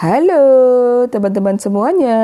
Halo 0.00 1.04
teman-teman 1.12 1.60
semuanya, 1.60 2.16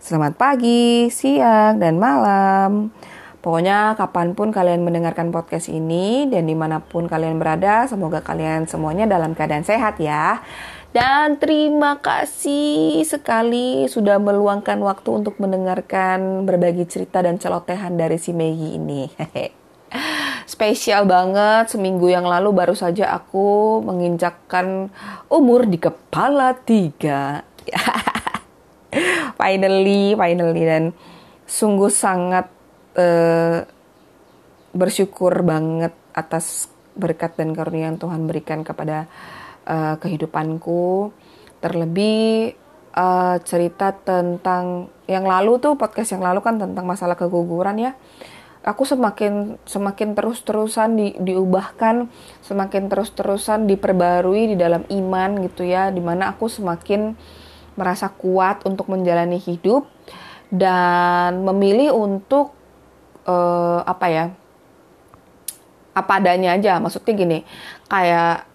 selamat 0.00 0.40
pagi, 0.40 1.12
siang, 1.12 1.76
dan 1.76 2.00
malam. 2.00 2.96
Pokoknya 3.44 3.92
kapan 3.92 4.32
pun 4.32 4.48
kalian 4.48 4.80
mendengarkan 4.80 5.28
podcast 5.28 5.68
ini 5.68 6.24
dan 6.32 6.48
di 6.48 6.56
mana 6.56 6.80
pun 6.80 7.04
kalian 7.04 7.36
berada, 7.36 7.84
semoga 7.84 8.24
kalian 8.24 8.64
semuanya 8.64 9.04
dalam 9.04 9.36
keadaan 9.36 9.68
sehat 9.68 10.00
ya. 10.00 10.40
Dan 10.96 11.36
terima 11.36 12.00
kasih 12.00 13.04
sekali 13.04 13.84
sudah 13.84 14.16
meluangkan 14.16 14.80
waktu 14.80 15.12
untuk 15.12 15.36
mendengarkan 15.44 16.48
berbagi 16.48 16.88
cerita 16.88 17.20
dan 17.20 17.36
celotehan 17.36 18.00
dari 18.00 18.16
si 18.16 18.32
Megi 18.32 18.80
ini. 18.80 19.04
spesial 20.48 21.04
banget. 21.04 21.68
Seminggu 21.68 22.08
yang 22.08 22.24
lalu 22.24 22.56
baru 22.56 22.72
saja 22.72 23.12
aku 23.12 23.84
menginjakkan 23.84 24.88
umur 25.28 25.68
di 25.68 25.76
kepala 25.76 26.56
tiga. 26.56 27.44
finally, 29.40 30.16
finally 30.16 30.62
dan 30.64 30.84
sungguh 31.44 31.92
sangat 31.92 32.48
uh, 32.96 33.60
bersyukur 34.72 35.44
banget 35.44 35.92
atas 36.16 36.72
berkat 36.96 37.36
dan 37.36 37.52
karunia 37.52 37.92
yang 37.92 38.00
Tuhan 38.00 38.24
berikan 38.24 38.64
kepada 38.64 39.04
uh, 39.68 40.00
kehidupanku. 40.00 41.12
Terlebih 41.60 42.56
uh, 42.96 43.36
cerita 43.44 43.92
tentang 43.92 44.88
yang 45.04 45.28
lalu 45.28 45.60
tuh 45.60 45.76
podcast 45.76 46.16
yang 46.16 46.24
lalu 46.24 46.40
kan 46.40 46.56
tentang 46.56 46.84
masalah 46.88 47.16
keguguran 47.18 47.76
ya 47.76 47.92
aku 48.66 48.82
semakin 48.82 49.60
semakin 49.68 50.18
terus-terusan 50.18 50.98
di, 50.98 51.06
diubahkan, 51.20 52.10
semakin 52.42 52.90
terus-terusan 52.90 53.70
diperbarui 53.70 54.54
di 54.54 54.56
dalam 54.58 54.82
iman 54.88 55.30
gitu 55.46 55.62
ya, 55.62 55.92
di 55.92 56.02
mana 56.02 56.32
aku 56.32 56.50
semakin 56.50 57.14
merasa 57.78 58.10
kuat 58.10 58.66
untuk 58.66 58.90
menjalani 58.90 59.38
hidup 59.38 59.86
dan 60.50 61.46
memilih 61.46 61.94
untuk 61.94 62.56
uh, 63.28 63.84
apa 63.86 64.06
ya 64.10 64.24
apa 65.94 66.12
adanya 66.18 66.58
aja. 66.58 66.82
Maksudnya 66.82 67.12
gini, 67.14 67.38
kayak 67.86 68.47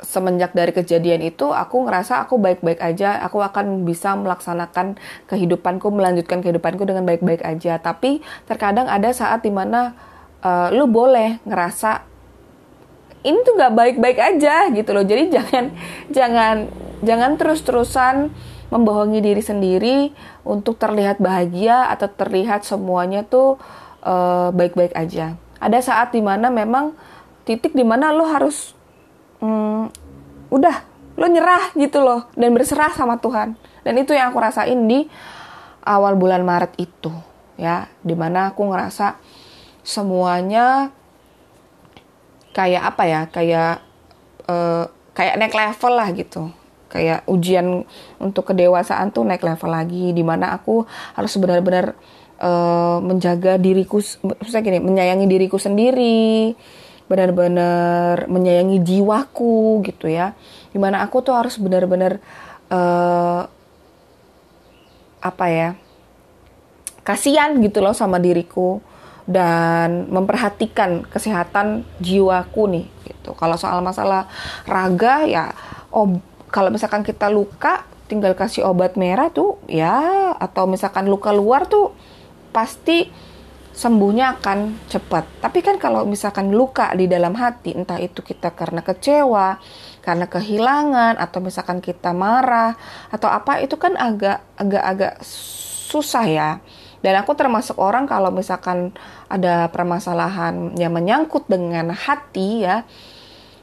semenjak 0.00 0.56
dari 0.56 0.72
kejadian 0.72 1.20
itu 1.24 1.52
aku 1.52 1.84
ngerasa 1.84 2.24
aku 2.24 2.40
baik-baik 2.40 2.80
aja, 2.80 3.20
aku 3.24 3.40
akan 3.40 3.84
bisa 3.84 4.16
melaksanakan 4.16 4.96
kehidupanku, 5.28 5.88
melanjutkan 5.92 6.40
kehidupanku 6.40 6.84
dengan 6.88 7.04
baik-baik 7.04 7.44
aja. 7.44 7.76
Tapi 7.80 8.24
terkadang 8.48 8.88
ada 8.88 9.12
saat 9.12 9.44
di 9.44 9.52
mana 9.52 9.94
uh, 10.44 10.68
lu 10.72 10.88
boleh 10.88 11.40
ngerasa 11.44 12.08
ini 13.20 13.38
tuh 13.44 13.52
gak 13.56 13.76
baik-baik 13.76 14.18
aja 14.18 14.72
gitu 14.72 14.90
loh. 14.96 15.04
Jadi 15.04 15.28
jangan 15.28 15.64
jangan 16.08 16.56
jangan 17.04 17.30
terus-terusan 17.36 18.32
membohongi 18.70 19.20
diri 19.20 19.42
sendiri 19.42 19.98
untuk 20.46 20.78
terlihat 20.78 21.18
bahagia 21.18 21.90
atau 21.90 22.06
terlihat 22.06 22.64
semuanya 22.64 23.26
tuh 23.26 23.58
uh, 24.06 24.48
baik-baik 24.54 24.94
aja. 24.96 25.36
Ada 25.60 25.84
saat 25.84 26.16
di 26.16 26.24
mana 26.24 26.48
memang 26.48 26.96
titik 27.44 27.76
di 27.76 27.84
mana 27.84 28.14
lo 28.14 28.24
harus 28.24 28.72
hmm, 29.40 29.82
udah 30.52 30.76
lo 31.20 31.26
nyerah 31.28 31.72
gitu 31.76 32.00
loh 32.00 32.28
dan 32.32 32.52
berserah 32.56 32.92
sama 32.96 33.20
Tuhan. 33.20 33.56
Dan 33.84 33.96
itu 34.00 34.12
yang 34.16 34.32
aku 34.32 34.40
rasain 34.40 34.88
di 34.88 35.08
awal 35.84 36.16
bulan 36.16 36.44
Maret 36.44 36.76
itu 36.76 37.12
ya 37.60 37.88
di 38.00 38.16
mana 38.16 38.52
aku 38.52 38.64
ngerasa 38.72 39.20
semuanya 39.84 40.88
kayak 42.56 42.82
apa 42.84 43.02
ya 43.04 43.20
kayak 43.28 43.74
uh, 44.48 44.84
kayak 45.12 45.36
naik 45.36 45.56
level 45.56 45.92
lah 45.92 46.08
gitu. 46.16 46.42
Kayak 46.90 47.22
ujian 47.30 47.86
untuk 48.18 48.50
kedewasaan 48.50 49.14
tuh 49.14 49.22
naik 49.22 49.46
level 49.46 49.70
lagi 49.70 50.10
di 50.10 50.24
mana 50.26 50.58
aku 50.58 50.82
harus 51.14 51.32
benar-benar 51.38 51.94
uh, 52.42 52.98
menjaga 52.98 53.60
diriku 53.60 54.02
maksudnya 54.24 54.64
gini 54.64 54.78
menyayangi 54.82 55.26
diriku 55.30 55.60
sendiri 55.60 56.56
benar-benar 57.10 58.30
menyayangi 58.30 58.78
jiwaku 58.86 59.82
gitu 59.82 60.06
ya. 60.06 60.38
Di 60.70 60.78
mana 60.78 61.02
aku 61.02 61.18
tuh 61.26 61.34
harus 61.34 61.58
benar-benar 61.58 62.22
uh, 62.70 63.50
apa 65.20 65.46
ya 65.52 65.70
kasihan 67.04 67.58
gitu 67.60 67.82
loh 67.82 67.92
sama 67.92 68.16
diriku 68.22 68.78
dan 69.26 70.08
memperhatikan 70.08 71.02
kesehatan 71.10 71.82
jiwaku 71.98 72.62
nih 72.70 72.86
gitu. 73.10 73.34
Kalau 73.34 73.58
soal 73.58 73.82
masalah 73.82 74.30
raga 74.64 75.26
ya 75.26 75.50
oh 75.90 76.22
kalau 76.50 76.70
misalkan 76.70 77.02
kita 77.02 77.26
luka 77.26 77.86
tinggal 78.10 78.34
kasih 78.34 78.66
obat 78.66 78.98
merah 78.98 79.30
tuh 79.30 79.62
ya 79.70 80.34
atau 80.34 80.66
misalkan 80.66 81.06
luka 81.06 81.30
luar 81.30 81.66
tuh 81.70 81.94
pasti 82.50 83.06
sembuhnya 83.80 84.36
akan 84.36 84.58
cepat. 84.92 85.40
Tapi 85.40 85.64
kan 85.64 85.80
kalau 85.80 86.04
misalkan 86.04 86.52
luka 86.52 86.92
di 86.92 87.08
dalam 87.08 87.32
hati, 87.32 87.72
entah 87.72 87.96
itu 87.96 88.20
kita 88.20 88.52
karena 88.52 88.84
kecewa, 88.84 89.56
karena 90.04 90.28
kehilangan, 90.28 91.16
atau 91.16 91.40
misalkan 91.40 91.80
kita 91.80 92.12
marah, 92.12 92.76
atau 93.08 93.32
apa 93.32 93.64
itu 93.64 93.80
kan 93.80 93.96
agak 93.96 94.44
agak 94.60 94.84
agak 94.84 95.14
susah 95.24 96.28
ya. 96.28 96.50
Dan 97.00 97.16
aku 97.16 97.32
termasuk 97.32 97.80
orang 97.80 98.04
kalau 98.04 98.28
misalkan 98.28 98.92
ada 99.32 99.72
permasalahan 99.72 100.76
yang 100.76 100.92
menyangkut 100.92 101.48
dengan 101.48 101.96
hati 101.96 102.68
ya, 102.68 102.84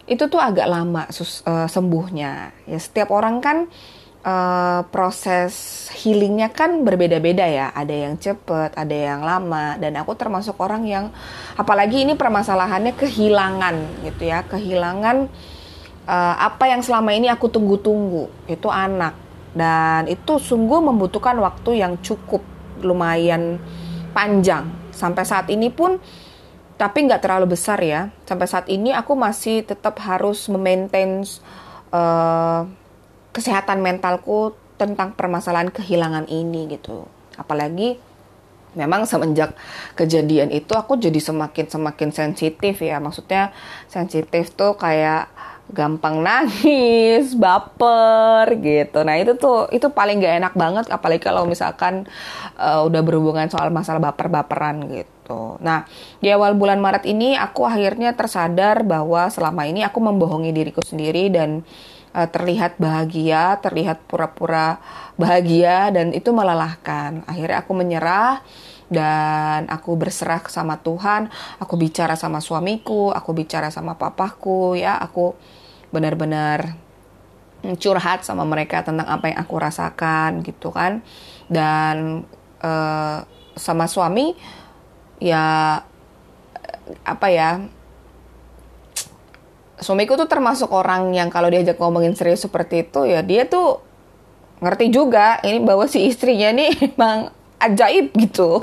itu 0.10 0.26
tuh 0.26 0.42
agak 0.42 0.66
lama 0.66 1.06
sus, 1.14 1.46
uh, 1.46 1.70
sembuhnya. 1.70 2.66
Ya 2.66 2.80
setiap 2.82 3.14
orang 3.14 3.38
kan 3.38 3.70
uh, 4.28 4.84
proses 4.92 5.88
healingnya 5.96 6.52
kan 6.52 6.84
berbeda-beda 6.84 7.48
ya. 7.48 7.72
Ada 7.72 7.96
yang 7.96 8.20
cepet, 8.20 8.76
ada 8.76 8.96
yang 8.96 9.24
lama. 9.24 9.80
Dan 9.80 9.96
aku 9.96 10.14
termasuk 10.20 10.60
orang 10.60 10.84
yang, 10.84 11.06
apalagi 11.56 12.04
ini 12.04 12.20
permasalahannya 12.20 12.94
kehilangan 13.00 13.76
gitu 14.04 14.24
ya, 14.28 14.44
kehilangan 14.44 15.32
uh, 16.06 16.36
apa 16.36 16.68
yang 16.68 16.84
selama 16.84 17.16
ini 17.16 17.32
aku 17.32 17.48
tunggu-tunggu 17.48 18.52
itu 18.52 18.68
anak. 18.68 19.16
Dan 19.58 20.12
itu 20.12 20.38
sungguh 20.38 20.84
membutuhkan 20.84 21.40
waktu 21.40 21.82
yang 21.82 21.98
cukup 22.04 22.44
lumayan 22.84 23.58
panjang. 24.12 24.70
Sampai 24.94 25.26
saat 25.26 25.50
ini 25.50 25.72
pun 25.74 25.98
tapi 26.78 27.10
nggak 27.10 27.26
terlalu 27.26 27.58
besar 27.58 27.82
ya. 27.82 28.14
Sampai 28.30 28.46
saat 28.46 28.70
ini 28.70 28.94
aku 28.94 29.18
masih 29.18 29.66
tetap 29.66 29.98
harus 30.06 30.46
memaintain 30.46 31.26
uh, 31.90 32.70
kesehatan 33.38 33.86
mentalku 33.86 34.58
tentang 34.82 35.14
permasalahan 35.14 35.70
kehilangan 35.70 36.26
ini 36.26 36.74
gitu. 36.74 37.06
Apalagi 37.38 38.02
memang 38.74 39.06
semenjak 39.06 39.54
kejadian 39.94 40.50
itu 40.50 40.74
aku 40.74 40.98
jadi 40.98 41.22
semakin 41.22 41.70
semakin 41.70 42.10
sensitif 42.10 42.82
ya. 42.82 42.98
Maksudnya 42.98 43.54
sensitif 43.86 44.58
tuh 44.58 44.74
kayak 44.74 45.30
gampang 45.68 46.24
nangis, 46.24 47.36
baper 47.36 48.48
gitu. 48.64 49.04
Nah 49.04 49.20
itu 49.20 49.36
tuh 49.36 49.68
itu 49.70 49.92
paling 49.92 50.24
gak 50.24 50.36
enak 50.40 50.54
banget, 50.56 50.86
apalagi 50.88 51.28
kalau 51.28 51.44
misalkan 51.44 52.08
uh, 52.56 52.88
udah 52.88 53.02
berhubungan 53.04 53.52
soal 53.52 53.68
masalah 53.68 54.00
baper-baperan 54.00 54.88
gitu. 54.88 55.60
Nah 55.60 55.84
di 56.24 56.32
awal 56.32 56.56
bulan 56.56 56.80
Maret 56.80 57.04
ini 57.04 57.36
aku 57.36 57.68
akhirnya 57.68 58.16
tersadar 58.16 58.88
bahwa 58.88 59.28
selama 59.28 59.68
ini 59.68 59.84
aku 59.84 60.00
membohongi 60.00 60.56
diriku 60.56 60.80
sendiri 60.80 61.28
dan 61.28 61.68
uh, 62.18 62.26
terlihat 62.26 62.82
bahagia, 62.82 63.62
terlihat 63.62 64.02
pura-pura 64.10 64.82
bahagia 65.22 65.94
dan 65.94 66.10
itu 66.18 66.34
melelahkan. 66.34 67.22
Akhirnya 67.30 67.62
aku 67.62 67.72
menyerah 67.78 68.42
dan 68.90 69.70
aku 69.70 69.94
berserah 69.94 70.42
sama 70.50 70.82
Tuhan, 70.82 71.30
aku 71.62 71.78
bicara 71.78 72.18
sama 72.18 72.42
suamiku, 72.42 73.14
aku 73.14 73.38
bicara 73.38 73.70
sama 73.70 73.94
papaku 73.94 74.74
ya, 74.74 74.98
aku 74.98 75.38
benar-benar 75.94 76.74
curhat 77.78 78.24
sama 78.24 78.46
mereka 78.48 78.82
tentang 78.82 79.06
apa 79.06 79.30
yang 79.30 79.38
aku 79.38 79.56
rasakan 79.62 80.42
gitu 80.42 80.74
kan. 80.74 81.06
Dan 81.46 82.26
uh, 82.66 83.22
sama 83.58 83.86
suami 83.86 84.34
ya 85.18 85.82
apa 87.04 87.28
ya 87.28 87.68
suamiku 89.78 90.18
tuh 90.18 90.30
termasuk 90.30 90.74
orang 90.74 91.14
yang 91.14 91.30
kalau 91.30 91.50
diajak 91.50 91.78
ngomongin 91.78 92.18
serius 92.18 92.46
seperti 92.46 92.86
itu 92.90 93.06
ya 93.06 93.22
dia 93.22 93.46
tuh 93.46 93.82
ngerti 94.58 94.90
juga 94.90 95.38
ini 95.46 95.62
bahwa 95.62 95.86
si 95.86 96.06
istrinya 96.10 96.50
nih 96.50 96.72
emang 96.94 97.30
ajaib 97.62 98.14
gitu. 98.18 98.62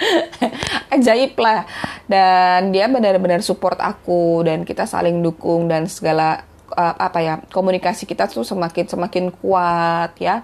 Ajaib 0.94 1.36
lah. 1.36 1.68
Dan 2.08 2.72
dia 2.72 2.88
benar-benar 2.88 3.44
support 3.44 3.76
aku 3.78 4.42
dan 4.42 4.64
kita 4.64 4.88
saling 4.88 5.20
dukung 5.20 5.68
dan 5.68 5.86
segala 5.86 6.48
uh, 6.74 6.94
apa 6.96 7.18
ya 7.20 7.34
komunikasi 7.50 8.06
kita 8.06 8.26
tuh 8.30 8.46
semakin 8.46 8.86
semakin 8.88 9.24
kuat 9.34 10.14
ya 10.18 10.42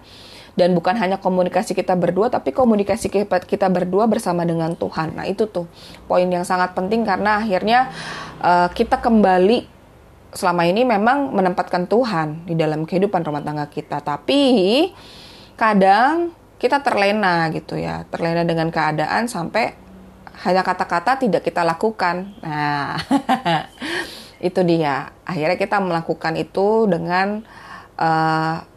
dan 0.56 0.73
bukan 0.73 0.97
hanya 0.97 1.20
komunikasi 1.20 1.76
kita 1.76 1.93
berdua 1.94 2.32
tapi 2.32 2.50
komunikasi 2.50 3.12
kita 3.44 3.69
berdua 3.69 4.08
bersama 4.08 4.43
dengan 4.49 4.73
Tuhan. 4.73 5.12
Nah, 5.12 5.29
itu 5.29 5.44
tuh 5.44 5.69
poin 6.08 6.25
yang 6.25 6.49
sangat 6.49 6.73
penting 6.73 7.05
karena 7.05 7.44
akhirnya 7.44 7.93
uh, 8.41 8.73
kita 8.73 9.05
kembali 9.05 9.69
selama 10.32 10.64
ini 10.64 10.88
memang 10.88 11.32
menempatkan 11.32 11.85
Tuhan 11.85 12.49
di 12.49 12.56
dalam 12.56 12.88
kehidupan 12.88 13.20
rumah 13.20 13.44
tangga 13.44 13.69
kita. 13.69 14.00
Tapi 14.00 14.43
kadang 15.61 16.32
kita 16.56 16.81
terlena 16.81 17.52
gitu 17.52 17.76
ya, 17.76 18.09
terlena 18.09 18.41
dengan 18.49 18.73
keadaan 18.73 19.29
sampai 19.29 19.76
hanya 20.44 20.64
kata-kata 20.64 21.20
tidak 21.20 21.44
kita 21.44 21.64
lakukan. 21.69 22.32
Nah, 22.41 22.97
itu 24.49 24.61
dia. 24.64 25.12
Akhirnya 25.29 25.61
kita 25.61 25.81
melakukan 25.85 26.32
itu 26.37 26.88
dengan 26.88 27.44
uh, 28.00 28.75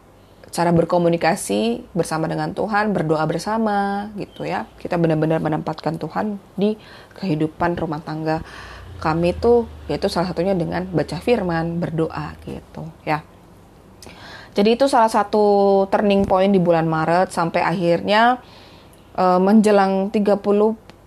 cara 0.50 0.74
berkomunikasi 0.74 1.90
bersama 1.94 2.26
dengan 2.26 2.50
Tuhan, 2.50 2.90
berdoa 2.90 3.22
bersama 3.26 4.10
gitu 4.18 4.42
ya. 4.42 4.66
Kita 4.82 4.98
benar-benar 4.98 5.38
menempatkan 5.38 5.96
Tuhan 5.96 6.42
di 6.58 6.74
kehidupan 7.18 7.78
rumah 7.78 8.02
tangga 8.02 8.42
kami 9.00 9.32
tuh 9.32 9.64
yaitu 9.88 10.12
salah 10.12 10.28
satunya 10.28 10.52
dengan 10.52 10.84
baca 10.90 11.16
firman, 11.22 11.80
berdoa 11.80 12.36
gitu 12.44 12.84
ya. 13.06 13.24
Jadi 14.50 14.76
itu 14.76 14.90
salah 14.90 15.08
satu 15.08 15.86
turning 15.88 16.26
point 16.26 16.50
di 16.50 16.58
bulan 16.58 16.84
Maret 16.90 17.30
sampai 17.30 17.62
akhirnya 17.62 18.42
uh, 19.14 19.38
menjelang 19.38 20.10
30 20.10 20.36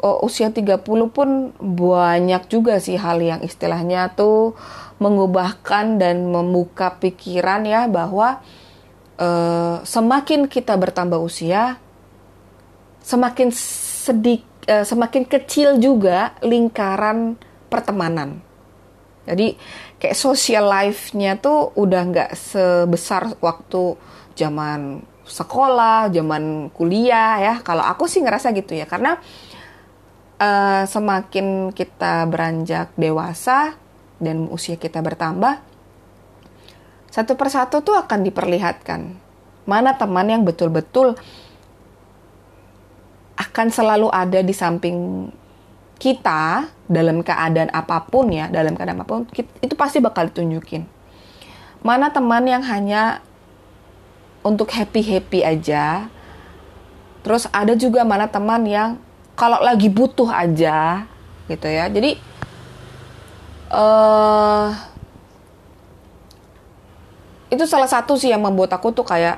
uh, 0.03 0.25
usia 0.25 0.51
30 0.51 0.79
pun 1.11 1.51
banyak 1.59 2.43
juga 2.47 2.79
sih 2.79 2.95
hal 2.95 3.19
yang 3.19 3.39
istilahnya 3.43 4.15
tuh 4.15 4.55
mengubahkan 5.03 5.99
dan 5.99 6.31
membuka 6.31 6.95
pikiran 6.99 7.67
ya 7.67 7.91
bahwa 7.91 8.39
uh, 9.17 9.83
semakin 9.83 10.47
kita 10.47 10.73
bertambah 10.77 11.19
usia 11.19 11.77
semakin 13.03 13.51
sedik 13.51 14.47
uh, 14.71 14.87
semakin 14.87 15.27
kecil 15.27 15.75
juga 15.77 16.35
lingkaran 16.39 17.35
pertemanan. 17.67 18.39
Jadi 19.23 19.55
kayak 19.99 20.19
social 20.19 20.67
life-nya 20.67 21.39
tuh 21.39 21.71
udah 21.79 22.01
nggak 22.11 22.31
sebesar 22.35 23.39
waktu 23.39 23.95
zaman 24.35 24.99
sekolah, 25.23 26.11
zaman 26.11 26.67
kuliah 26.75 27.39
ya. 27.39 27.53
Kalau 27.63 27.83
aku 27.87 28.07
sih 28.11 28.19
ngerasa 28.19 28.51
gitu 28.51 28.75
ya, 28.75 28.83
karena 28.83 29.15
uh, 30.43 30.83
semakin 30.83 31.71
kita 31.71 32.27
beranjak 32.27 32.91
dewasa 32.99 33.79
dan 34.19 34.51
usia 34.51 34.75
kita 34.75 34.99
bertambah, 34.99 35.59
satu 37.13 37.37
persatu 37.37 37.85
tuh 37.85 37.93
akan 37.93 38.25
diperlihatkan 38.25 39.13
mana 39.69 39.93
teman 39.93 40.25
yang 40.25 40.41
betul-betul 40.41 41.13
akan 43.37 43.67
selalu 43.69 44.09
ada 44.13 44.39
di 44.41 44.53
samping 44.53 45.29
kita 45.97 46.67
dalam 46.85 47.23
keadaan 47.23 47.71
apa 47.71 48.03
pun 48.03 48.27
ya, 48.27 48.51
dalam 48.51 48.75
keadaan 48.75 49.01
apa 49.01 49.23
pun 49.23 49.23
itu 49.63 49.73
pasti 49.79 50.03
bakal 50.03 50.27
ditunjukin. 50.29 50.83
Mana 51.79 52.11
teman 52.11 52.43
yang 52.43 52.63
hanya 52.63 53.23
untuk 54.43 54.71
happy-happy 54.71 55.43
aja. 55.43 56.07
Terus 57.23 57.47
ada 57.55 57.71
juga 57.79 58.03
mana 58.03 58.27
teman 58.27 58.67
yang 58.67 58.99
kalau 59.39 59.63
lagi 59.63 59.87
butuh 59.87 60.27
aja 60.27 61.07
gitu 61.47 61.67
ya. 61.67 61.87
Jadi 61.87 62.19
uh, 63.71 64.75
itu 67.53 67.69
salah 67.69 67.87
satu 67.87 68.17
sih 68.17 68.33
yang 68.33 68.41
membuat 68.41 68.73
aku 68.73 68.89
tuh 68.89 69.05
kayak 69.05 69.37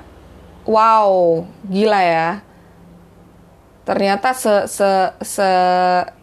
wow, 0.66 1.44
gila 1.68 2.02
ya. 2.02 2.30
Ternyata 3.86 4.34
se, 4.34 4.66
se, 4.66 4.90
se, 5.22 5.50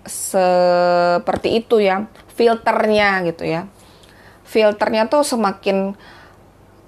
seperti 0.02 1.62
itu 1.62 1.78
ya 1.78 2.10
filternya 2.34 3.22
gitu 3.28 3.46
ya. 3.46 3.70
Filternya 4.42 5.06
tuh 5.06 5.22
semakin 5.22 5.94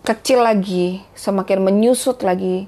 kecil 0.04 0.42
lagi 0.42 1.00
semakin 1.14 1.62
menyusut 1.62 2.26
lagi. 2.26 2.66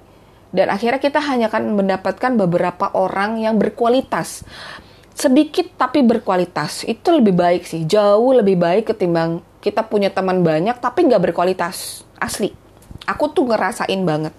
Dan 0.55 0.71
akhirnya 0.71 1.03
kita 1.03 1.19
hanya 1.19 1.51
akan 1.51 1.75
mendapatkan 1.75 2.33
beberapa 2.39 2.95
orang 2.95 3.43
yang 3.43 3.59
berkualitas. 3.59 4.47
Sedikit 5.13 5.75
tapi 5.75 6.07
berkualitas 6.07 6.87
itu 6.87 7.11
lebih 7.11 7.35
baik 7.35 7.67
sih. 7.67 7.83
Jauh 7.85 8.31
lebih 8.39 8.55
baik 8.55 8.95
ketimbang 8.95 9.43
kita 9.67 9.83
punya 9.83 10.15
teman 10.15 10.47
banyak 10.47 10.79
tapi 10.79 11.11
nggak 11.11 11.33
berkualitas 11.33 12.06
asli. 12.19 12.53
Aku 13.07 13.31
tuh 13.31 13.47
ngerasain 13.49 14.01
banget. 14.03 14.35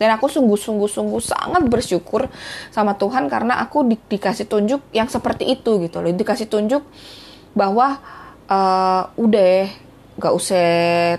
Dan 0.00 0.16
aku 0.16 0.32
sungguh-sungguh-sungguh 0.32 1.20
sangat 1.20 1.68
bersyukur 1.68 2.32
sama 2.72 2.96
Tuhan 2.96 3.28
karena 3.28 3.60
aku 3.60 3.84
di, 3.84 4.00
dikasih 4.00 4.48
tunjuk 4.48 4.80
yang 4.96 5.12
seperti 5.12 5.52
itu 5.52 5.76
gitu 5.84 6.00
loh. 6.00 6.08
Dikasih 6.08 6.48
tunjuk 6.48 6.80
bahwa 7.52 8.00
uh, 8.48 9.12
udah 9.20 9.68
gak 10.16 10.34
usah 10.34 10.68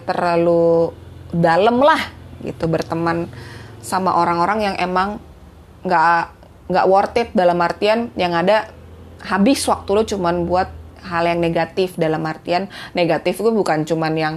terlalu 0.02 0.94
dalam 1.30 1.80
lah 1.80 2.02
gitu 2.42 2.68
berteman 2.68 3.30
sama 3.82 4.14
orang-orang 4.18 4.72
yang 4.72 4.76
emang 4.78 5.18
nggak 5.82 6.24
nggak 6.70 6.86
worth 6.86 7.18
it 7.18 7.30
dalam 7.34 7.58
artian 7.60 8.14
yang 8.14 8.38
ada 8.38 8.70
habis 9.26 9.66
waktu 9.66 9.90
lo 9.90 10.04
cuman 10.06 10.46
buat 10.46 10.70
hal 11.02 11.26
yang 11.26 11.42
negatif 11.42 11.98
dalam 11.98 12.22
artian 12.30 12.70
negatif 12.94 13.42
gue 13.42 13.50
bukan 13.50 13.86
cuman 13.86 14.14
yang 14.14 14.36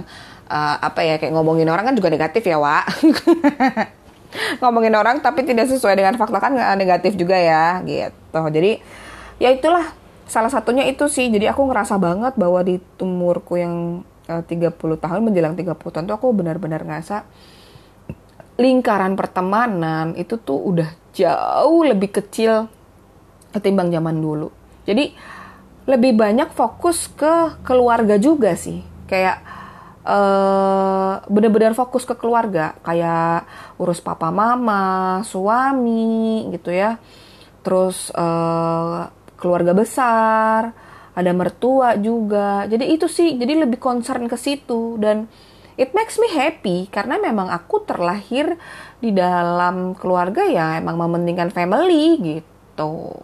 uh, 0.49 0.75
apa 0.81 1.01
ya 1.01 1.15
kayak 1.17 1.33
ngomongin 1.33 1.69
orang 1.69 1.91
kan 1.91 1.95
juga 1.97 2.13
negatif 2.13 2.45
ya 2.45 2.57
wa 2.61 2.85
ngomongin 4.61 4.93
orang 4.95 5.23
tapi 5.23 5.47
tidak 5.47 5.71
sesuai 5.71 5.95
dengan 5.95 6.15
fakta 6.19 6.37
kan 6.43 6.53
negatif 6.75 7.15
juga 7.15 7.39
ya 7.39 7.79
gitu. 7.87 8.39
Jadi 8.51 8.83
ya 9.39 9.49
itulah 9.51 9.95
salah 10.27 10.51
satunya 10.51 10.83
itu 10.89 11.07
sih. 11.07 11.31
Jadi 11.31 11.47
aku 11.47 11.63
ngerasa 11.65 11.95
banget 11.95 12.33
bahwa 12.35 12.59
di 12.65 12.81
umurku 12.99 13.55
yang 13.55 14.03
eh, 14.27 14.41
uh, 14.41 14.43
30 14.43 14.75
tahun 14.75 15.21
menjelang 15.23 15.55
30 15.55 15.71
tahun 15.77 16.05
tuh 16.09 16.15
aku 16.17 16.27
benar-benar 16.35 16.83
ngerasa 16.83 17.23
lingkaran 18.55 19.19
pertemanan 19.19 20.15
itu 20.15 20.39
tuh 20.39 20.55
udah 20.55 20.87
jauh 21.11 21.83
lebih 21.83 22.11
kecil 22.11 22.67
ketimbang 23.55 23.91
zaman 23.91 24.19
dulu. 24.19 24.51
Jadi 24.83 25.15
lebih 25.85 26.17
banyak 26.17 26.51
fokus 26.51 27.07
ke 27.13 27.61
keluarga 27.63 28.17
juga 28.17 28.57
sih. 28.57 28.83
Kayak 29.05 29.43
uh, 30.05 31.19
benar-benar 31.27 31.73
fokus 31.73 32.05
ke 32.05 32.15
keluarga. 32.15 32.77
Kayak 32.85 33.49
urus 33.81 33.99
papa 33.99 34.29
mama 34.29 35.19
suami 35.25 36.47
gitu 36.53 36.69
ya. 36.71 37.01
Terus 37.65 38.13
uh, 38.13 39.09
keluarga 39.35 39.73
besar 39.73 40.71
ada 41.17 41.31
mertua 41.33 41.97
juga. 41.97 42.69
Jadi 42.69 42.93
itu 42.93 43.09
sih 43.09 43.35
jadi 43.35 43.65
lebih 43.65 43.81
concern 43.81 44.29
ke 44.29 44.37
situ. 44.37 45.01
Dan 45.01 45.25
it 45.75 45.91
makes 45.91 46.21
me 46.21 46.29
happy 46.31 46.87
karena 46.87 47.19
memang 47.19 47.51
aku 47.51 47.83
terlahir 47.83 48.55
di 49.01 49.11
dalam 49.11 49.97
keluarga 49.97 50.47
ya 50.47 50.79
emang 50.79 50.95
mementingkan 51.01 51.51
family 51.51 52.15
gitu. 52.21 53.19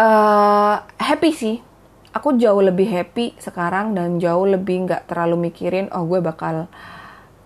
Uh, 0.00 0.80
happy 0.96 1.28
sih 1.36 1.60
aku 2.10 2.34
jauh 2.38 2.58
lebih 2.58 2.90
happy 2.90 3.38
sekarang 3.38 3.94
dan 3.94 4.18
jauh 4.18 4.46
lebih 4.46 4.86
nggak 4.86 5.06
terlalu 5.06 5.50
mikirin 5.50 5.86
oh 5.94 6.02
gue 6.06 6.18
bakal 6.18 6.66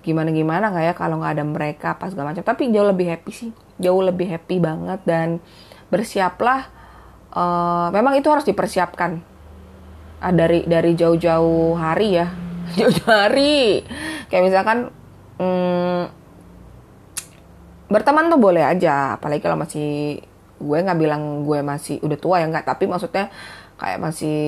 gimana 0.04 0.28
gimana 0.32 0.68
nggak 0.68 0.84
ya 0.84 0.94
kalau 0.96 1.20
nggak 1.20 1.32
ada 1.40 1.44
mereka 1.44 1.88
pas 1.96 2.12
segala 2.12 2.32
macam. 2.32 2.44
Tapi 2.44 2.68
jauh 2.72 2.88
lebih 2.88 3.08
happy 3.08 3.32
sih 3.32 3.50
jauh 3.80 4.02
lebih 4.04 4.30
happy 4.30 4.62
banget 4.62 5.00
dan 5.02 5.42
bersiaplah 5.90 6.68
uh, 7.32 7.88
memang 7.90 8.14
itu 8.20 8.28
harus 8.28 8.44
dipersiapkan. 8.44 9.20
Uh, 10.20 10.32
dari 10.32 10.64
dari 10.68 10.92
jauh-jauh 10.96 11.76
hari 11.76 12.20
ya. 12.20 12.28
Jauh-jauh 12.80 13.12
hari. 13.12 13.84
Kayak 14.32 14.44
misalkan 14.48 14.78
hmm, 15.36 16.02
berteman 17.92 18.32
tuh 18.32 18.40
boleh 18.40 18.64
aja 18.64 19.20
apalagi 19.20 19.44
kalau 19.44 19.60
masih 19.60 20.20
gue 20.54 20.78
nggak 20.80 20.96
bilang 20.96 21.44
gue 21.44 21.60
masih 21.60 22.00
udah 22.00 22.18
tua 22.20 22.36
ya 22.40 22.48
nggak. 22.48 22.64
Tapi 22.64 22.84
maksudnya 22.88 23.28
kayak 23.84 24.00
masih 24.00 24.40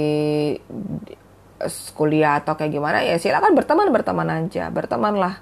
kuliah 1.92 2.40
atau 2.40 2.56
kayak 2.56 2.72
gimana 2.72 3.04
ya 3.04 3.20
silakan 3.20 3.52
berteman 3.52 3.92
berteman 3.92 4.28
aja 4.28 4.72
bertemanlah 4.72 5.40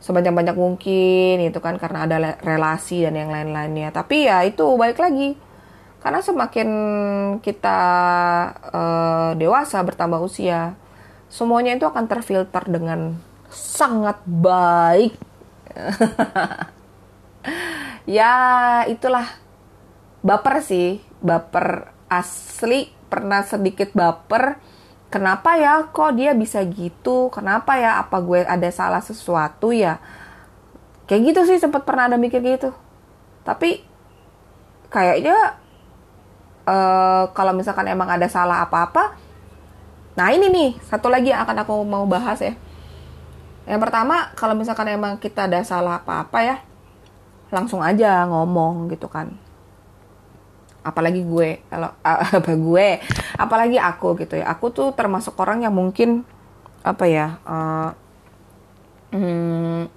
sebanyak 0.00 0.32
banyak 0.34 0.56
mungkin 0.56 1.42
itu 1.42 1.58
kan 1.58 1.80
karena 1.80 2.04
ada 2.06 2.16
relasi 2.44 3.02
dan 3.02 3.16
yang 3.16 3.32
lain-lainnya. 3.32 3.90
Tapi 3.90 4.28
ya 4.28 4.44
itu 4.44 4.64
baik 4.76 5.00
lagi 5.00 5.34
karena 6.04 6.22
semakin 6.22 6.68
kita 7.42 7.80
uh, 8.70 9.30
dewasa 9.34 9.82
bertambah 9.82 10.22
usia 10.22 10.78
semuanya 11.26 11.74
itu 11.74 11.82
akan 11.88 12.06
terfilter 12.06 12.64
dengan 12.66 13.18
sangat 13.50 14.20
baik. 14.26 15.14
Ya 18.06 18.86
itulah 18.86 19.26
baper 20.22 20.62
sih 20.62 21.02
baper 21.18 21.90
asli 22.06 22.95
pernah 23.06 23.42
sedikit 23.46 23.94
baper 23.94 24.58
kenapa 25.08 25.54
ya 25.56 25.86
kok 25.88 26.18
dia 26.18 26.34
bisa 26.34 26.60
gitu 26.66 27.30
kenapa 27.30 27.78
ya 27.78 28.02
apa 28.02 28.18
gue 28.20 28.44
ada 28.44 28.68
salah 28.74 29.00
sesuatu 29.00 29.70
ya 29.70 30.02
kayak 31.06 31.34
gitu 31.34 31.40
sih 31.46 31.58
sempat 31.62 31.86
pernah 31.86 32.10
ada 32.10 32.18
mikir 32.18 32.42
gitu 32.42 32.74
tapi 33.46 33.82
kayaknya 34.90 35.58
uh, 36.66 37.30
kalau 37.30 37.54
misalkan 37.54 37.86
emang 37.86 38.10
ada 38.10 38.26
salah 38.26 38.66
apa-apa 38.66 39.26
Nah 40.16 40.32
ini 40.32 40.48
nih 40.48 40.70
satu 40.80 41.12
lagi 41.12 41.28
yang 41.30 41.44
akan 41.44 41.62
aku 41.62 41.84
mau 41.84 42.08
bahas 42.08 42.40
ya. 42.40 42.56
Yang 43.68 43.80
pertama 43.84 44.32
kalau 44.32 44.56
misalkan 44.56 44.88
emang 44.88 45.20
kita 45.20 45.44
ada 45.44 45.60
salah 45.60 46.00
apa-apa 46.00 46.38
ya, 46.40 46.56
langsung 47.52 47.84
aja 47.84 48.24
ngomong 48.24 48.88
gitu 48.88 49.12
kan. 49.12 49.36
Apalagi 50.86 51.26
gue, 51.26 51.66
kalau 51.66 51.90
apa 52.38 52.52
gue, 52.54 52.88
apalagi 53.34 53.76
aku 53.82 54.14
gitu 54.22 54.38
ya. 54.38 54.46
Aku 54.54 54.70
tuh 54.70 54.94
termasuk 54.94 55.34
orang 55.42 55.66
yang 55.66 55.74
mungkin 55.74 56.22
apa 56.86 57.04
ya, 57.10 57.42
uh, 57.42 57.90
hmm, 59.10 59.90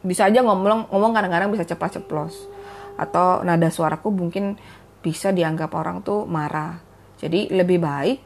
bisa 0.00 0.32
aja 0.32 0.40
ngomong 0.40 0.88
ngomong 0.88 1.12
kadang-kadang 1.12 1.52
bisa 1.52 1.68
cepat 1.68 2.00
ceplos 2.00 2.48
atau 2.96 3.44
nada 3.44 3.68
suaraku 3.68 4.08
mungkin 4.08 4.56
bisa 5.04 5.32
dianggap 5.32 5.72
orang 5.76 6.00
tuh 6.00 6.24
marah. 6.24 6.80
Jadi 7.20 7.52
lebih 7.52 7.80
baik 7.84 8.18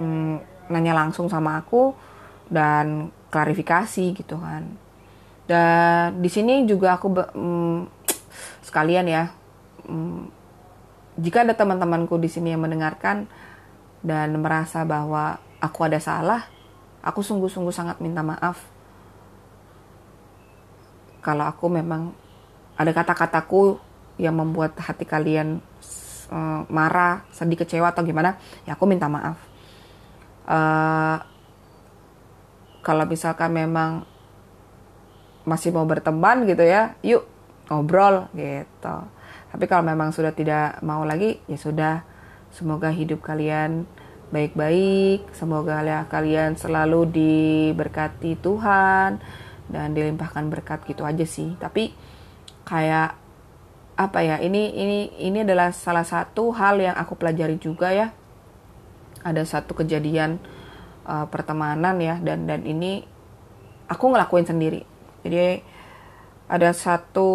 hmm, 0.00 0.68
nanya 0.72 0.96
langsung 0.96 1.28
sama 1.28 1.60
aku 1.60 1.92
dan 2.48 3.12
klarifikasi 3.28 4.16
gitu 4.16 4.40
kan. 4.40 4.64
Dan 5.48 6.20
di 6.20 6.28
sini 6.28 6.64
juga 6.68 6.96
aku 6.96 7.08
hmm, 7.12 7.78
sekalian 8.68 9.06
ya, 9.08 9.24
hmm, 9.88 10.37
jika 11.18 11.42
ada 11.42 11.54
teman-temanku 11.58 12.14
di 12.22 12.30
sini 12.30 12.54
yang 12.54 12.62
mendengarkan 12.62 13.26
dan 14.06 14.38
merasa 14.38 14.86
bahwa 14.86 15.42
aku 15.58 15.90
ada 15.90 15.98
salah, 15.98 16.46
aku 17.02 17.20
sungguh-sungguh 17.20 17.74
sangat 17.74 17.98
minta 17.98 18.22
maaf 18.22 18.78
kalau 21.28 21.44
aku 21.44 21.68
memang 21.68 22.14
ada 22.78 22.88
kata-kataku 22.94 23.76
yang 24.16 24.32
membuat 24.38 24.78
hati 24.80 25.04
kalian 25.04 25.60
uh, 26.30 26.64
marah, 26.70 27.26
sedih, 27.34 27.58
kecewa 27.58 27.90
atau 27.90 28.00
gimana, 28.06 28.38
ya 28.64 28.78
aku 28.78 28.88
minta 28.88 29.10
maaf. 29.10 29.36
Uh, 30.48 31.20
kalau 32.80 33.04
misalkan 33.04 33.52
memang 33.52 34.08
masih 35.44 35.74
mau 35.74 35.84
berteman 35.84 36.48
gitu 36.48 36.64
ya, 36.64 36.96
yuk 37.04 37.26
ngobrol 37.68 38.30
gitu. 38.32 38.96
Tapi 39.48 39.64
kalau 39.64 39.84
memang 39.84 40.12
sudah 40.12 40.32
tidak 40.36 40.80
mau 40.84 41.02
lagi, 41.04 41.40
ya 41.48 41.56
sudah. 41.56 42.04
Semoga 42.48 42.88
hidup 42.88 43.20
kalian 43.20 43.84
baik-baik, 44.28 45.32
semoga 45.32 45.80
kalian 46.08 46.56
selalu 46.56 47.08
diberkati 47.08 48.36
Tuhan 48.40 49.20
dan 49.68 49.86
dilimpahkan 49.92 50.48
berkat 50.52 50.84
gitu 50.88 51.04
aja 51.04 51.24
sih. 51.24 51.56
Tapi 51.56 51.92
kayak 52.64 53.16
apa 53.98 54.18
ya 54.22 54.36
ini 54.38 54.78
ini 54.78 54.98
ini 55.18 55.42
adalah 55.42 55.74
salah 55.74 56.06
satu 56.06 56.54
hal 56.54 56.78
yang 56.80 56.96
aku 56.96 57.16
pelajari 57.16 57.56
juga 57.56 57.92
ya. 57.92 58.12
Ada 59.24 59.44
satu 59.44 59.74
kejadian 59.76 60.38
uh, 61.08 61.26
pertemanan 61.28 61.98
ya 61.98 62.20
dan 62.20 62.44
dan 62.48 62.64
ini 62.64 63.04
aku 63.88 64.12
ngelakuin 64.12 64.46
sendiri. 64.48 64.84
Jadi 65.24 65.60
ada 66.48 66.72
satu 66.72 67.30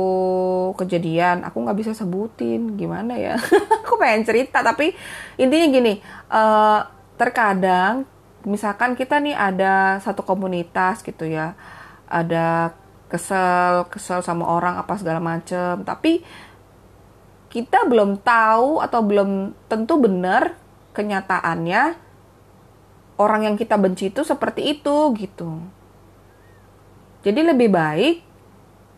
kejadian 0.73 1.45
aku 1.45 1.61
nggak 1.61 1.77
bisa 1.77 1.91
sebutin 1.93 2.73
gimana 2.73 3.13
ya? 3.15 3.37
Aku 3.85 4.01
pengen 4.01 4.25
cerita 4.25 4.65
tapi 4.65 4.97
intinya 5.37 5.67
gini 5.69 5.93
uh, 6.33 6.81
terkadang 7.13 8.09
misalkan 8.43 8.97
kita 8.97 9.21
nih 9.21 9.37
ada 9.37 10.01
satu 10.01 10.25
komunitas 10.25 11.05
gitu 11.05 11.29
ya 11.29 11.53
ada 12.09 12.73
kesel 13.07 13.85
kesel 13.93 14.25
sama 14.25 14.49
orang 14.49 14.81
apa 14.81 14.97
segala 14.97 15.21
macem 15.21 15.85
tapi 15.85 16.25
kita 17.53 17.85
belum 17.85 18.17
tahu 18.25 18.81
atau 18.81 19.05
belum 19.05 19.53
tentu 19.69 20.01
benar 20.01 20.57
kenyataannya 20.97 21.93
orang 23.21 23.41
yang 23.45 23.55
kita 23.55 23.77
benci 23.77 24.09
itu 24.09 24.25
seperti 24.25 24.73
itu 24.73 25.13
gitu. 25.13 25.61
Jadi 27.21 27.39
lebih 27.45 27.69
baik 27.69 28.32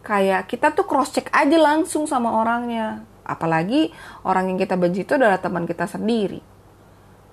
kayak 0.06 0.46
kita 0.46 0.70
tuh 0.78 0.86
cross 0.86 1.18
check 1.18 1.34
aja 1.34 1.58
langsung 1.58 2.06
sama 2.06 2.30
orangnya. 2.38 3.02
Apalagi 3.26 3.90
orang 4.22 4.54
yang 4.54 4.62
kita 4.62 4.78
benci 4.78 5.02
itu 5.02 5.18
adalah 5.18 5.42
teman 5.42 5.66
kita 5.66 5.90
sendiri. 5.90 6.40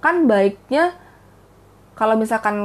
Kan 0.00 0.24
baiknya 0.24 0.96
kalau 1.92 2.16
misalkan 2.16 2.56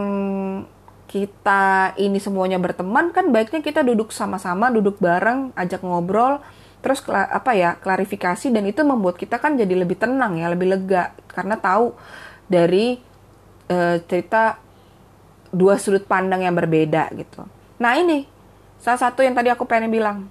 kita 1.12 1.96
ini 2.00 2.20
semuanya 2.20 2.60
berteman 2.60 3.12
kan 3.12 3.32
baiknya 3.32 3.64
kita 3.64 3.80
duduk 3.80 4.12
sama-sama 4.12 4.68
duduk 4.68 5.00
bareng 5.00 5.56
ajak 5.56 5.80
ngobrol 5.80 6.44
terus 6.84 7.00
apa 7.08 7.56
ya 7.56 7.80
klarifikasi 7.80 8.52
dan 8.52 8.68
itu 8.68 8.84
membuat 8.84 9.16
kita 9.16 9.40
kan 9.40 9.56
jadi 9.56 9.76
lebih 9.76 10.00
tenang 10.00 10.40
ya 10.40 10.48
lebih 10.48 10.72
lega. 10.72 11.12
Karena 11.28 11.60
tahu 11.60 11.92
dari 12.48 12.96
e, 13.68 13.78
cerita 14.08 14.56
dua 15.52 15.76
sudut 15.76 16.08
pandang 16.08 16.48
yang 16.48 16.56
berbeda 16.56 17.12
gitu. 17.12 17.44
Nah 17.84 17.94
ini 18.00 18.37
salah 18.78 19.00
satu 19.00 19.26
yang 19.26 19.34
tadi 19.34 19.50
aku 19.50 19.66
pengen 19.66 19.90
bilang 19.90 20.30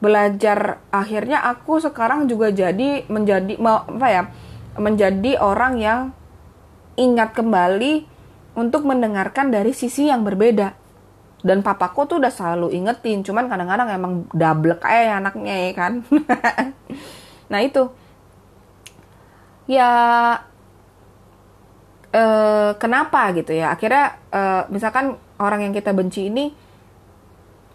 belajar 0.00 0.80
akhirnya 0.88 1.44
aku 1.44 1.76
sekarang 1.76 2.24
juga 2.24 2.48
jadi 2.48 3.04
menjadi 3.08 3.60
apa 3.60 4.08
ya 4.08 4.22
menjadi 4.80 5.36
orang 5.36 5.76
yang 5.76 6.00
ingat 6.96 7.36
kembali 7.36 8.08
untuk 8.54 8.84
mendengarkan 8.84 9.48
dari 9.48 9.72
sisi 9.72 10.10
yang 10.10 10.26
berbeda. 10.26 10.76
Dan 11.40 11.64
papaku 11.64 12.04
tuh 12.04 12.16
udah 12.20 12.28
selalu 12.28 12.76
ingetin, 12.76 13.24
cuman 13.24 13.48
kadang-kadang 13.48 13.88
emang 13.88 14.12
double 14.28 14.76
kayak 14.76 15.24
anaknya 15.24 15.54
ya 15.56 15.72
kan. 15.72 15.92
nah 17.50 17.64
itu, 17.64 17.88
ya 19.64 19.90
eh, 22.12 22.70
kenapa 22.76 23.32
gitu 23.32 23.56
ya? 23.56 23.72
Akhirnya 23.72 24.20
eh, 24.28 24.62
misalkan 24.68 25.16
orang 25.40 25.64
yang 25.64 25.72
kita 25.72 25.96
benci 25.96 26.28
ini 26.28 26.52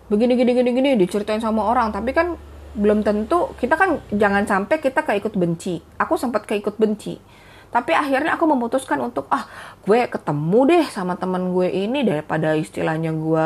begini 0.05 0.37
gini 0.37 0.51
gini 0.53 0.69
gini 0.73 0.89
diceritain 0.99 1.41
sama 1.41 1.65
orang, 1.65 1.89
tapi 1.89 2.13
kan 2.13 2.37
belum 2.75 3.07
tentu 3.07 3.55
kita 3.55 3.79
kan 3.79 4.03
jangan 4.11 4.43
sampai 4.43 4.83
kita 4.83 5.01
keikut 5.07 5.33
benci. 5.39 5.79
Aku 5.95 6.19
sempat 6.19 6.43
keikut 6.43 6.75
benci. 6.75 7.17
Tapi 7.71 7.91
akhirnya 7.91 8.39
aku 8.39 8.47
memutuskan 8.47 8.99
untuk 9.03 9.27
ah 9.31 9.43
gue 9.83 10.07
ketemu 10.07 10.59
deh 10.71 10.85
sama 10.87 11.19
temen 11.19 11.51
gue 11.51 11.67
ini 11.67 12.07
daripada 12.07 12.55
istilahnya 12.55 13.11
gue 13.11 13.45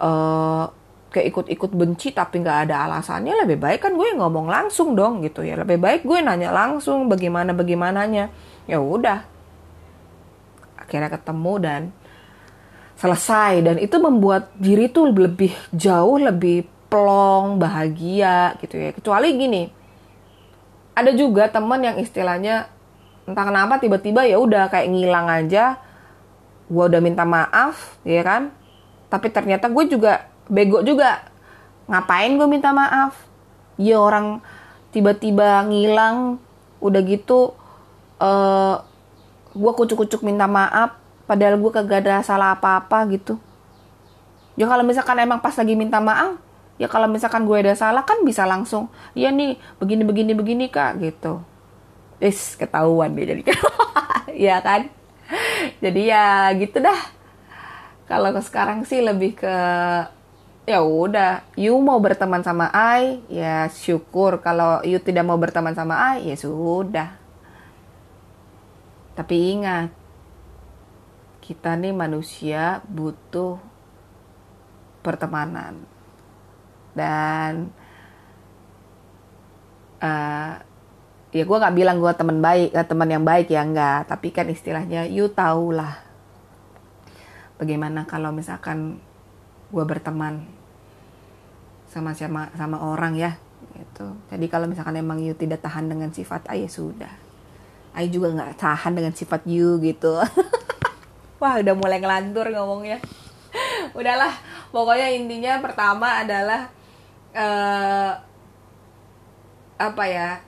uh, 0.00 0.64
kayak 1.08 1.26
ikut-ikut 1.32 1.72
benci 1.72 2.12
tapi 2.12 2.40
nggak 2.44 2.68
ada 2.68 2.88
alasannya 2.88 3.44
lebih 3.44 3.60
baik 3.60 3.84
kan 3.84 3.92
gue 3.96 4.08
ngomong 4.16 4.48
langsung 4.48 4.96
dong 4.96 5.20
gitu 5.20 5.44
ya. 5.44 5.56
Lebih 5.60 5.80
baik 5.80 6.00
gue 6.04 6.18
nanya 6.20 6.52
langsung 6.52 7.12
bagaimana 7.12 7.52
bagaimananya. 7.52 8.32
Ya 8.64 8.80
udah. 8.80 9.24
Akhirnya 10.80 11.12
ketemu 11.12 11.52
dan 11.60 11.82
selesai. 12.98 13.62
Dan 13.62 13.76
itu 13.78 13.96
membuat 14.02 14.50
diri 14.58 14.90
tuh 14.90 15.14
lebih 15.14 15.54
jauh 15.70 16.18
lebih 16.18 16.66
plong 16.90 17.62
bahagia 17.62 18.58
gitu 18.58 18.74
ya. 18.74 18.90
Kecuali 18.92 19.28
gini 19.38 19.62
ada 20.98 21.14
juga 21.14 21.46
temen 21.46 21.78
yang 21.78 21.96
istilahnya 22.02 22.66
entah 23.22 23.44
kenapa 23.46 23.78
tiba-tiba 23.78 24.26
ya 24.26 24.40
udah 24.42 24.66
kayak 24.66 24.90
ngilang 24.90 25.30
aja 25.30 25.78
gue 26.66 26.84
udah 26.84 27.00
minta 27.00 27.22
maaf 27.22 28.02
ya 28.02 28.20
kan? 28.26 28.50
Tapi 29.08 29.30
ternyata 29.32 29.70
gue 29.70 29.84
juga 29.88 30.26
bego 30.50 30.82
juga. 30.82 31.24
Ngapain 31.88 32.36
gue 32.36 32.48
minta 32.50 32.74
maaf? 32.74 33.16
Ya 33.80 33.96
orang 33.96 34.44
tiba-tiba 34.92 35.64
ngilang 35.64 36.42
udah 36.82 37.00
gitu 37.06 37.54
uh, 38.20 38.26
eh, 38.26 38.76
gue 39.56 39.72
kucuk-kucuk 39.72 40.20
minta 40.26 40.44
maaf 40.44 40.98
padahal 41.28 41.60
gue 41.60 41.70
kagak 41.70 42.08
ada 42.08 42.24
salah 42.24 42.56
apa-apa 42.56 43.04
gitu. 43.12 43.36
Ya 44.56 44.64
kalau 44.66 44.82
misalkan 44.82 45.20
emang 45.20 45.38
pas 45.38 45.54
lagi 45.54 45.76
minta 45.76 46.00
maaf 46.00 46.40
ya 46.80 46.88
kalau 46.88 47.06
misalkan 47.10 47.44
gue 47.44 47.58
ada 47.58 47.74
salah 47.74 48.06
kan 48.06 48.22
bisa 48.22 48.46
langsung 48.46 48.86
iya 49.12 49.34
nih 49.34 49.58
begini 49.76 50.02
begini 50.08 50.32
begini 50.32 50.64
kak 50.72 50.98
gitu. 51.04 51.44
Is 52.18 52.56
ketahuan 52.56 53.14
deh 53.14 53.28
jadi 53.28 53.42
ya 54.48 54.58
kan? 54.64 54.88
Jadi 55.78 56.10
ya 56.10 56.50
gitu 56.56 56.80
dah. 56.80 56.98
Kalau 58.08 58.32
sekarang 58.40 58.88
sih 58.88 59.04
lebih 59.04 59.36
ke 59.36 59.54
ya 60.68 60.84
udah 60.84 61.44
you 61.56 61.76
mau 61.78 62.00
berteman 62.00 62.40
sama 62.40 62.72
I 62.72 63.20
ya 63.28 63.68
syukur. 63.68 64.40
Kalau 64.40 64.80
you 64.82 64.98
tidak 64.98 65.28
mau 65.28 65.36
berteman 65.36 65.76
sama 65.76 66.16
I 66.16 66.32
ya 66.32 66.36
sudah. 66.40 67.14
Tapi 69.14 69.36
ingat 69.54 70.07
kita 71.48 71.80
nih 71.80 71.96
manusia 71.96 72.84
butuh 72.84 73.56
pertemanan. 75.00 75.80
Dan 76.92 77.72
uh, 80.04 80.52
ya 81.32 81.44
gue 81.48 81.56
nggak 81.56 81.76
bilang 81.76 81.96
gue 82.04 82.12
teman 82.12 82.44
baik 82.44 82.76
eh, 82.76 82.84
teman 82.84 83.08
yang 83.08 83.24
baik 83.24 83.52
ya 83.52 83.64
enggak 83.64 84.08
tapi 84.08 84.32
kan 84.32 84.48
istilahnya 84.48 85.04
you 85.04 85.28
tahu 85.28 85.76
lah 85.76 86.00
bagaimana 87.60 88.08
kalau 88.08 88.32
misalkan 88.32 88.96
gue 89.68 89.84
berteman 89.84 90.48
sama 91.88 92.16
sama 92.16 92.52
sama 92.56 92.80
orang 92.80 93.16
ya 93.16 93.32
gitu. 93.76 94.12
Jadi 94.28 94.46
kalau 94.52 94.68
misalkan 94.68 95.00
emang 95.00 95.20
you 95.24 95.32
tidak 95.32 95.64
tahan 95.64 95.88
dengan 95.88 96.12
sifat 96.12 96.44
ayah 96.52 96.68
ya 96.68 96.68
sudah. 96.68 97.12
I 97.96 98.12
juga 98.12 98.30
nggak 98.30 98.60
tahan 98.60 98.92
dengan 98.94 99.12
sifat 99.16 99.48
you 99.48 99.80
gitu 99.80 100.20
wah 101.38 101.58
udah 101.58 101.74
mulai 101.74 101.98
ngelantur 102.02 102.50
ngomongnya. 102.50 102.98
Udahlah 103.96 104.34
pokoknya 104.74 105.08
intinya 105.14 105.62
pertama 105.62 106.22
adalah 106.22 106.68
uh, 107.32 108.12
apa 109.78 110.04
ya 110.10 110.42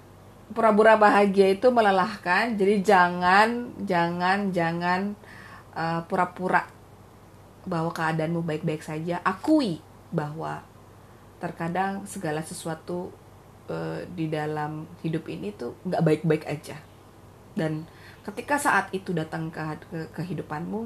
pura-pura 0.51 0.99
bahagia 0.99 1.55
itu 1.55 1.71
melelahkan. 1.71 2.59
Jadi 2.59 2.83
jangan 2.83 3.49
jangan 3.87 4.51
jangan 4.51 5.01
uh, 5.75 6.03
pura-pura 6.05 6.67
bahwa 7.65 7.95
keadaanmu 7.95 8.43
baik-baik 8.43 8.83
saja. 8.83 9.23
Akui 9.23 9.79
bahwa 10.11 10.67
terkadang 11.41 12.05
segala 12.05 12.43
sesuatu 12.45 13.15
uh, 13.71 14.03
di 14.13 14.29
dalam 14.29 14.85
hidup 15.01 15.31
ini 15.31 15.55
tuh 15.55 15.79
nggak 15.87 16.03
baik-baik 16.03 16.45
aja. 16.51 16.77
Dan 17.55 17.87
ketika 18.21 18.61
saat 18.61 18.93
itu 18.93 19.17
datang 19.17 19.49
ke, 19.49 19.61
ke 19.89 20.01
kehidupanmu 20.21 20.85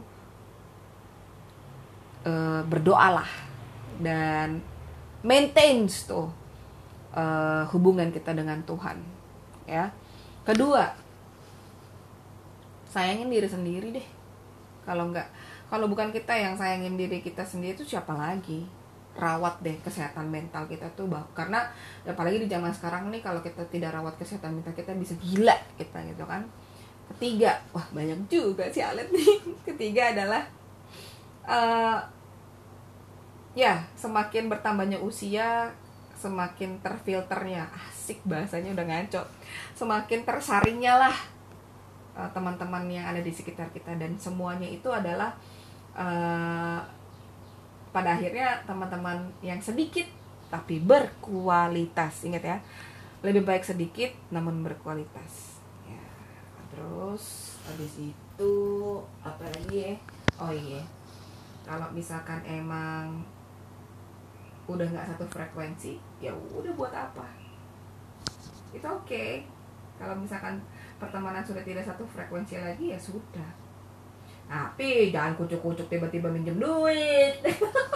uh, 2.24 2.62
berdoalah 2.66 3.26
dan 3.98 4.62
maintain 5.26 5.86
tuh 5.86 6.30
uh, 7.14 7.64
hubungan 7.74 8.10
kita 8.14 8.34
dengan 8.34 8.62
Tuhan 8.62 8.98
ya. 9.66 9.90
Kedua 10.44 10.92
sayangin 12.86 13.32
diri 13.32 13.48
sendiri 13.48 13.88
deh. 13.90 14.06
Kalau 14.84 15.10
nggak 15.10 15.26
kalau 15.72 15.88
bukan 15.88 16.12
kita 16.12 16.36
yang 16.36 16.54
sayangin 16.54 16.94
diri 16.94 17.24
kita 17.24 17.42
sendiri 17.42 17.74
itu 17.74 17.82
siapa 17.82 18.14
lagi? 18.14 18.62
Rawat 19.14 19.62
deh 19.62 19.78
kesehatan 19.78 20.26
mental 20.26 20.66
kita 20.66 20.90
tuh 20.98 21.06
bah 21.06 21.22
karena 21.38 21.70
apalagi 22.02 22.42
di 22.42 22.48
zaman 22.50 22.74
sekarang 22.74 23.14
nih 23.14 23.22
kalau 23.22 23.38
kita 23.46 23.62
tidak 23.70 23.94
rawat 23.94 24.18
kesehatan 24.18 24.58
mental 24.58 24.74
kita 24.74 24.90
bisa 24.98 25.14
gila 25.22 25.54
kita 25.78 26.02
gitu 26.02 26.26
kan 26.26 26.42
ketiga. 27.14 27.62
Wah 27.70 27.86
banyak 27.94 28.26
juga 28.26 28.66
sih 28.68 28.82
alet 28.82 29.06
nih. 29.08 29.38
Ketiga 29.72 30.10
adalah 30.10 30.42
uh, 31.46 31.98
ya 33.54 33.80
semakin 33.94 34.50
bertambahnya 34.50 34.98
usia 34.98 35.70
semakin 36.18 36.82
terfilternya. 36.82 37.70
Asik 37.70 38.18
bahasanya 38.26 38.74
udah 38.74 38.86
ngaco. 38.90 39.22
Semakin 39.78 40.26
tersaringnya 40.26 40.98
lah 40.98 41.16
uh, 42.18 42.28
teman-teman 42.34 42.90
yang 42.90 43.06
ada 43.06 43.22
di 43.22 43.30
sekitar 43.30 43.70
kita. 43.70 43.94
Dan 43.94 44.18
semuanya 44.18 44.66
itu 44.66 44.90
adalah 44.90 45.32
uh, 45.94 46.82
pada 47.94 48.18
akhirnya 48.18 48.58
teman-teman 48.66 49.30
yang 49.40 49.62
sedikit 49.62 50.04
tapi 50.50 50.82
berkualitas. 50.82 52.26
Ingat 52.26 52.42
ya 52.42 52.58
lebih 53.24 53.40
baik 53.40 53.64
sedikit 53.64 54.12
namun 54.28 54.60
berkualitas 54.60 55.53
terus 56.74 57.54
habis 57.62 58.10
itu 58.10 58.54
apa 59.22 59.46
lagi 59.46 59.76
ya? 59.78 59.94
Oh 60.42 60.50
iya. 60.50 60.82
Kalau 61.62 61.86
misalkan 61.94 62.42
emang 62.42 63.22
udah 64.66 64.82
nggak 64.82 65.14
satu 65.14 65.24
frekuensi 65.30 66.02
ya 66.18 66.34
udah 66.34 66.74
buat 66.74 66.90
apa? 66.90 67.30
Itu 68.74 68.82
oke. 68.82 69.06
Okay. 69.06 69.46
kalau 69.94 70.18
misalkan 70.18 70.58
pertemanan 70.98 71.46
sudah 71.46 71.62
tidak 71.62 71.86
satu 71.86 72.02
frekuensi 72.02 72.58
lagi 72.58 72.90
ya 72.90 72.98
sudah. 72.98 73.46
Tapi 74.50 75.14
jangan 75.14 75.38
kucuk-kucuk 75.38 75.86
tiba-tiba 75.86 76.26
minjem 76.26 76.58
duit. 76.58 77.38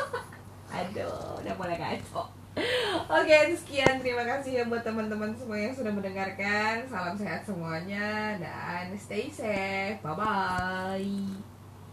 Aduh 0.79 1.43
udah 1.43 1.55
mulai 1.59 1.75
kacau 1.75 2.31
Oke, 3.19 3.31
okay, 3.31 3.55
sekian. 3.55 4.03
Terima 4.03 4.25
kasih 4.27 4.63
ya 4.63 4.65
buat 4.67 4.83
teman-teman 4.83 5.35
semua 5.39 5.59
yang 5.59 5.75
sudah 5.75 5.93
mendengarkan. 5.95 6.85
Salam 6.91 7.15
sehat 7.15 7.47
semuanya 7.47 8.37
dan 8.37 8.93
stay 8.99 9.31
safe. 9.31 10.03
Bye 10.03 10.15
bye. 10.19 11.48